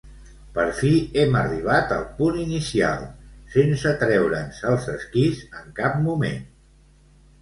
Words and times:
Per 0.53 0.63
fi 0.77 0.93
hem 1.23 1.35
arribat 1.41 1.93
al 1.97 2.07
punt 2.21 2.39
inicial, 2.45 3.05
sense 3.57 3.93
treure'ns 4.05 4.63
els 4.73 4.89
esquís 4.95 5.45
en 5.61 5.73
cap 5.81 6.01
moment. 6.11 6.43